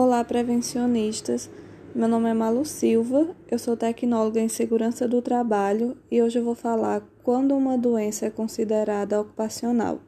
Olá, 0.00 0.22
prevencionistas. 0.22 1.50
Meu 1.92 2.06
nome 2.06 2.30
é 2.30 2.32
Malu 2.32 2.64
Silva, 2.64 3.34
eu 3.50 3.58
sou 3.58 3.76
tecnóloga 3.76 4.38
em 4.38 4.48
segurança 4.48 5.08
do 5.08 5.20
trabalho 5.20 5.96
e 6.08 6.22
hoje 6.22 6.38
eu 6.38 6.44
vou 6.44 6.54
falar 6.54 7.02
quando 7.24 7.52
uma 7.56 7.76
doença 7.76 8.26
é 8.26 8.30
considerada 8.30 9.20
ocupacional. 9.20 9.98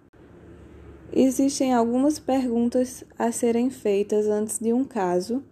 Existem 1.13 1.75
algumas 1.75 2.21
perguntas 2.21 3.03
a 3.19 3.33
serem 3.33 3.69
feitas 3.69 4.29
antes 4.29 4.61
de 4.61 4.73
um 4.73 4.85
caso 4.85 5.43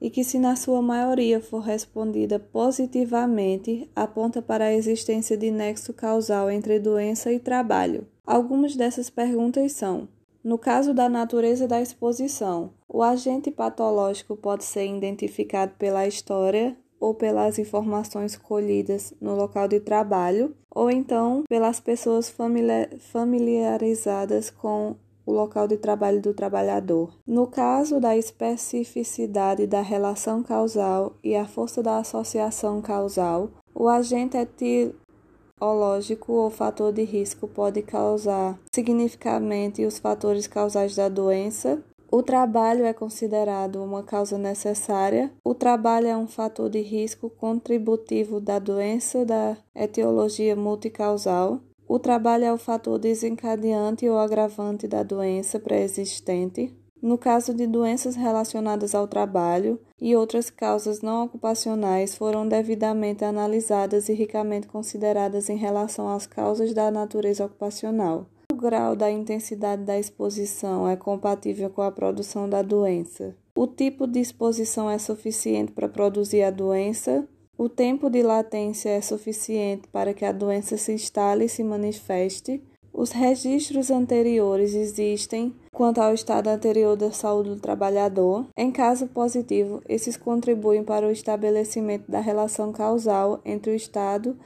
e 0.00 0.10
que, 0.10 0.24
se 0.24 0.40
na 0.40 0.56
sua 0.56 0.82
maioria 0.82 1.40
for 1.40 1.60
respondida 1.60 2.36
positivamente, 2.40 3.88
aponta 3.94 4.42
para 4.42 4.64
a 4.64 4.74
existência 4.74 5.36
de 5.36 5.52
nexo 5.52 5.92
causal 5.92 6.50
entre 6.50 6.80
doença 6.80 7.32
e 7.32 7.38
trabalho. 7.38 8.08
Algumas 8.26 8.74
dessas 8.74 9.08
perguntas 9.08 9.70
são: 9.70 10.08
no 10.42 10.58
caso 10.58 10.94
da 10.94 11.08
natureza 11.08 11.66
da 11.66 11.80
exposição, 11.80 12.70
o 12.88 13.02
agente 13.02 13.50
patológico 13.50 14.36
pode 14.36 14.64
ser 14.64 14.86
identificado 14.86 15.72
pela 15.78 16.06
história 16.06 16.76
ou 17.00 17.14
pelas 17.14 17.58
informações 17.58 18.36
colhidas 18.36 19.14
no 19.20 19.34
local 19.34 19.68
de 19.68 19.80
trabalho, 19.80 20.54
ou 20.70 20.90
então 20.90 21.44
pelas 21.48 21.80
pessoas 21.80 22.34
familiarizadas 22.98 24.50
com 24.50 24.96
o 25.24 25.32
local 25.32 25.68
de 25.68 25.76
trabalho 25.76 26.22
do 26.22 26.32
trabalhador. 26.32 27.12
No 27.26 27.46
caso 27.46 28.00
da 28.00 28.16
especificidade 28.16 29.66
da 29.66 29.82
relação 29.82 30.42
causal 30.42 31.14
e 31.22 31.36
a 31.36 31.46
força 31.46 31.82
da 31.82 31.98
associação 31.98 32.80
causal, 32.80 33.50
o 33.74 33.88
agente 33.88 34.38
biológico 35.58 36.32
ou 36.32 36.50
fator 36.50 36.92
de 36.92 37.02
risco 37.02 37.48
pode 37.48 37.82
causar 37.82 38.58
significativamente 38.72 39.84
os 39.84 39.98
fatores 39.98 40.46
causais 40.46 40.94
da 40.94 41.08
doença. 41.08 41.82
O 42.10 42.22
trabalho 42.22 42.84
é 42.84 42.92
considerado 42.94 43.82
uma 43.82 44.02
causa 44.02 44.38
necessária. 44.38 45.30
O 45.44 45.54
trabalho 45.54 46.06
é 46.06 46.16
um 46.16 46.26
fator 46.26 46.70
de 46.70 46.80
risco 46.80 47.28
contributivo 47.28 48.40
da 48.40 48.58
doença 48.58 49.26
da 49.26 49.58
etiologia 49.74 50.56
multicausal. 50.56 51.60
O 51.86 51.98
trabalho 51.98 52.44
é 52.44 52.52
o 52.52 52.58
fator 52.58 52.98
desencadeante 52.98 54.08
ou 54.08 54.18
agravante 54.18 54.86
da 54.86 55.02
doença 55.02 55.60
pré-existente. 55.60 56.74
No 57.00 57.16
caso 57.16 57.54
de 57.54 57.66
doenças 57.66 58.16
relacionadas 58.16 58.94
ao 58.94 59.06
trabalho 59.06 59.80
e 60.00 60.16
outras 60.16 60.50
causas 60.50 61.00
não 61.00 61.24
ocupacionais 61.24 62.16
foram 62.16 62.46
devidamente 62.46 63.24
analisadas 63.24 64.08
e 64.08 64.14
ricamente 64.14 64.66
consideradas 64.66 65.48
em 65.48 65.56
relação 65.56 66.08
às 66.08 66.26
causas 66.26 66.74
da 66.74 66.90
natureza 66.90 67.44
ocupacional. 67.44 68.26
O 68.50 68.56
grau 68.56 68.96
da 68.96 69.10
intensidade 69.10 69.84
da 69.84 69.98
exposição 69.98 70.88
é 70.88 70.96
compatível 70.96 71.70
com 71.70 71.82
a 71.82 71.92
produção 71.92 72.48
da 72.48 72.62
doença. 72.62 73.36
O 73.54 73.66
tipo 73.66 74.06
de 74.06 74.20
exposição 74.20 74.90
é 74.90 74.98
suficiente 74.98 75.72
para 75.72 75.88
produzir 75.88 76.42
a 76.42 76.50
doença. 76.50 77.28
O 77.56 77.68
tempo 77.68 78.08
de 78.08 78.22
latência 78.22 78.88
é 78.88 79.00
suficiente 79.00 79.86
para 79.88 80.14
que 80.14 80.24
a 80.24 80.32
doença 80.32 80.76
se 80.76 80.92
instale 80.92 81.44
e 81.44 81.48
se 81.48 81.62
manifeste. 81.62 82.62
Os 82.92 83.12
registros 83.12 83.90
anteriores 83.90 84.74
existem 84.74 85.54
quanto 85.78 86.00
ao 86.00 86.12
estado 86.12 86.48
anterior 86.48 86.96
da 86.96 87.12
saúde 87.12 87.50
do 87.50 87.60
trabalhador. 87.60 88.46
Em 88.56 88.68
caso 88.68 89.06
positivo, 89.06 89.80
esses 89.88 90.16
contribuem 90.16 90.82
para 90.82 91.06
o 91.06 91.10
estabelecimento 91.12 92.10
da 92.10 92.18
relação 92.18 92.72
causal 92.72 93.40
entre 93.44 93.70
o 93.70 93.76
estado 93.76 94.36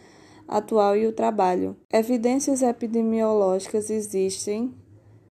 atual 0.47 0.94
e 0.94 1.06
o 1.06 1.12
trabalho. 1.12 1.74
Evidências 1.91 2.61
epidemiológicas 2.61 3.89
existem 3.89 4.74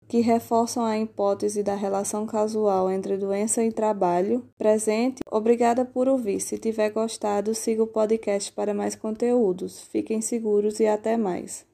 que 0.08 0.20
reforçam 0.20 0.86
a 0.86 0.98
hipótese 0.98 1.62
da 1.62 1.74
relação 1.74 2.24
causal 2.24 2.90
entre 2.90 3.18
doença 3.18 3.62
e 3.62 3.70
trabalho. 3.70 4.42
Presente. 4.56 5.20
Obrigada 5.30 5.84
por 5.84 6.08
ouvir. 6.08 6.40
Se 6.40 6.56
tiver 6.56 6.88
gostado, 6.88 7.54
siga 7.54 7.82
o 7.82 7.86
podcast 7.86 8.50
para 8.52 8.72
mais 8.72 8.96
conteúdos. 8.96 9.82
Fiquem 9.82 10.22
seguros 10.22 10.80
e 10.80 10.86
até 10.86 11.18
mais. 11.18 11.69